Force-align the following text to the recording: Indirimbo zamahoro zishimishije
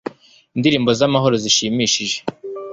Indirimbo 0.55 0.89
zamahoro 0.99 1.35
zishimishije 1.43 2.17